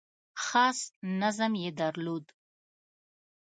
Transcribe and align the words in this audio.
خاص 0.43 0.79
نظم 1.19 1.53
یې 1.63 1.71
درلود. 1.79 2.25